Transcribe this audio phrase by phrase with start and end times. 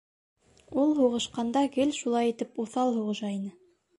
[0.83, 3.55] Ул, һуғышҡанда, гел шулай итеп уҫал һуғыша ине.